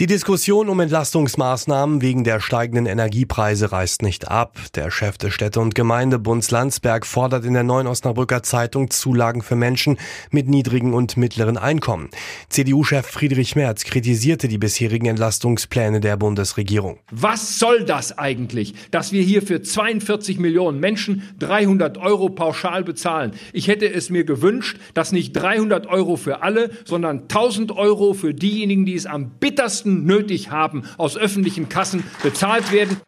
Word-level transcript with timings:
Die 0.00 0.06
Diskussion 0.06 0.68
um 0.68 0.78
Entlastungsmaßnahmen 0.78 2.02
wegen 2.02 2.22
der 2.22 2.38
steigenden 2.38 2.86
Energiepreise 2.86 3.72
reißt 3.72 4.02
nicht 4.02 4.28
ab. 4.28 4.56
Der 4.76 4.92
Chef 4.92 5.18
des 5.18 5.34
Städte- 5.34 5.58
und 5.58 5.74
Gemeindebunds 5.74 6.52
Landsberg 6.52 7.04
fordert 7.04 7.44
in 7.44 7.54
der 7.54 7.64
neuen 7.64 7.88
Osnabrücker 7.88 8.44
Zeitung 8.44 8.90
Zulagen 8.90 9.42
für 9.42 9.56
Menschen 9.56 9.98
mit 10.30 10.46
niedrigen 10.46 10.94
und 10.94 11.16
mittleren 11.16 11.56
Einkommen. 11.56 12.10
CDU-Chef 12.48 13.06
Friedrich 13.06 13.56
Merz 13.56 13.82
kritisierte 13.82 14.46
die 14.46 14.58
bisherigen 14.58 15.06
Entlastungspläne 15.06 15.98
der 15.98 16.16
Bundesregierung. 16.16 17.00
Was 17.10 17.58
soll 17.58 17.82
das 17.82 18.16
eigentlich, 18.16 18.74
dass 18.92 19.10
wir 19.10 19.22
hier 19.22 19.42
für 19.42 19.62
42 19.62 20.38
Millionen 20.38 20.78
Menschen 20.78 21.24
300 21.40 21.98
Euro 21.98 22.28
pauschal 22.28 22.84
bezahlen? 22.84 23.32
Ich 23.52 23.66
hätte 23.66 23.92
es 23.92 24.10
mir 24.10 24.22
gewünscht, 24.22 24.78
dass 24.94 25.10
nicht 25.10 25.32
300 25.32 25.88
Euro 25.88 26.14
für 26.14 26.44
alle, 26.44 26.70
sondern 26.84 27.22
1000 27.22 27.72
Euro 27.72 28.14
für 28.14 28.32
diejenigen, 28.32 28.86
die 28.86 28.94
es 28.94 29.04
am 29.04 29.30
bittersten 29.40 29.87
Kosten 29.88 30.04
nötig 30.04 30.50
haben, 30.50 30.84
aus 30.98 31.16
öffentlichen 31.16 31.68
Kassen 31.68 32.04
bezahlt 32.22 32.72
werden. 32.72 32.98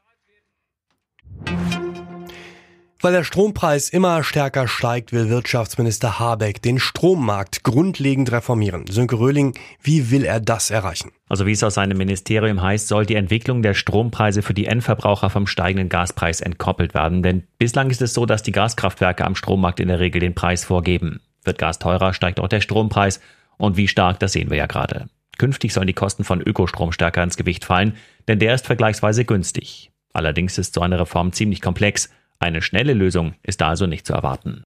Weil 3.02 3.12
der 3.14 3.24
Strompreis 3.24 3.88
immer 3.88 4.22
stärker 4.22 4.68
steigt, 4.68 5.12
will 5.12 5.30
Wirtschaftsminister 5.30 6.18
Habeck 6.18 6.60
den 6.60 6.78
Strommarkt 6.78 7.64
grundlegend 7.64 8.30
reformieren. 8.30 8.86
Sönke 8.88 9.18
Röhling, 9.18 9.54
wie 9.82 10.10
will 10.10 10.24
er 10.24 10.38
das 10.38 10.70
erreichen? 10.70 11.10
Also 11.26 11.46
wie 11.46 11.52
es 11.52 11.62
aus 11.62 11.74
seinem 11.74 11.96
Ministerium 11.96 12.60
heißt, 12.60 12.88
soll 12.88 13.06
die 13.06 13.14
Entwicklung 13.14 13.62
der 13.62 13.72
Strompreise 13.72 14.42
für 14.42 14.52
die 14.52 14.66
Endverbraucher 14.66 15.30
vom 15.30 15.46
steigenden 15.46 15.88
Gaspreis 15.88 16.42
entkoppelt 16.42 16.92
werden. 16.92 17.22
Denn 17.22 17.44
bislang 17.56 17.88
ist 17.88 18.02
es 18.02 18.12
so, 18.12 18.26
dass 18.26 18.42
die 18.42 18.52
Gaskraftwerke 18.52 19.24
am 19.24 19.34
Strommarkt 19.34 19.80
in 19.80 19.88
der 19.88 19.98
Regel 19.98 20.20
den 20.20 20.34
Preis 20.34 20.64
vorgeben. 20.64 21.20
Wird 21.42 21.56
Gas 21.56 21.78
teurer, 21.78 22.12
steigt 22.12 22.38
auch 22.38 22.48
der 22.48 22.60
Strompreis. 22.60 23.20
Und 23.56 23.78
wie 23.78 23.88
stark, 23.88 24.20
das 24.20 24.32
sehen 24.32 24.50
wir 24.50 24.58
ja 24.58 24.66
gerade. 24.66 25.08
Künftig 25.40 25.72
sollen 25.72 25.86
die 25.86 25.94
Kosten 25.94 26.22
von 26.22 26.42
Ökostrom 26.42 26.92
stärker 26.92 27.22
ins 27.22 27.38
Gewicht 27.38 27.64
fallen, 27.64 27.94
denn 28.28 28.38
der 28.38 28.54
ist 28.54 28.66
vergleichsweise 28.66 29.24
günstig. 29.24 29.90
Allerdings 30.12 30.58
ist 30.58 30.74
so 30.74 30.82
eine 30.82 31.00
Reform 31.00 31.32
ziemlich 31.32 31.62
komplex. 31.62 32.10
Eine 32.38 32.60
schnelle 32.60 32.92
Lösung 32.92 33.32
ist 33.42 33.62
da 33.62 33.68
also 33.68 33.86
nicht 33.86 34.06
zu 34.06 34.12
erwarten. 34.12 34.64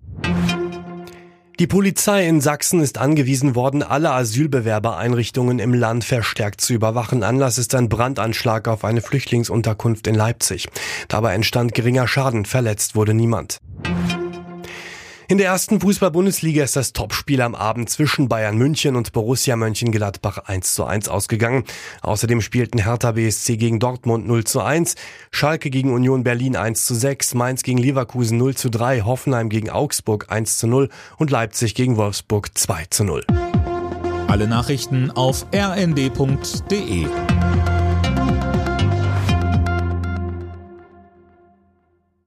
Die 1.60 1.68
Polizei 1.68 2.26
in 2.26 2.40
Sachsen 2.40 2.80
ist 2.80 2.98
angewiesen 2.98 3.54
worden, 3.54 3.84
alle 3.84 4.10
Asylbewerbereinrichtungen 4.10 5.60
im 5.60 5.74
Land 5.74 6.02
verstärkt 6.02 6.60
zu 6.60 6.72
überwachen. 6.72 7.22
Anlass 7.22 7.56
ist 7.58 7.76
ein 7.76 7.88
Brandanschlag 7.88 8.66
auf 8.66 8.84
eine 8.84 9.00
Flüchtlingsunterkunft 9.00 10.08
in 10.08 10.16
Leipzig. 10.16 10.68
Dabei 11.06 11.34
entstand 11.34 11.74
geringer 11.74 12.08
Schaden, 12.08 12.46
verletzt 12.46 12.96
wurde 12.96 13.14
niemand. 13.14 13.58
In 15.26 15.38
der 15.38 15.46
ersten 15.46 15.80
Fußball-Bundesliga 15.80 16.62
ist 16.62 16.76
das 16.76 16.92
Topspiel 16.92 17.40
am 17.40 17.54
Abend 17.54 17.88
zwischen 17.88 18.28
Bayern 18.28 18.58
München 18.58 18.94
und 18.94 19.12
Borussia 19.12 19.56
Mönchengladbach 19.56 20.36
1 20.36 20.74
zu 20.74 20.84
1 20.84 21.08
ausgegangen. 21.08 21.64
Außerdem 22.02 22.42
spielten 22.42 22.76
Hertha 22.78 23.12
BSC 23.12 23.56
gegen 23.56 23.78
Dortmund 23.80 24.26
0 24.26 24.44
zu 24.44 24.60
1, 24.60 24.96
Schalke 25.30 25.70
gegen 25.70 25.94
Union 25.94 26.24
Berlin 26.24 26.56
1 26.56 26.84
zu 26.84 26.94
6, 26.94 27.34
Mainz 27.34 27.62
gegen 27.62 27.78
Leverkusen 27.78 28.36
0 28.36 28.54
zu 28.54 28.68
3, 28.68 29.00
Hoffenheim 29.00 29.48
gegen 29.48 29.70
Augsburg 29.70 30.26
1 30.28 30.58
zu 30.58 30.66
0 30.66 30.90
und 31.16 31.30
Leipzig 31.30 31.74
gegen 31.74 31.96
Wolfsburg 31.96 32.50
2 32.56 32.84
zu 32.90 33.04
0. 33.04 33.24
Alle 34.28 34.46
Nachrichten 34.46 35.10
auf 35.10 35.46
rnd.de 35.54 37.06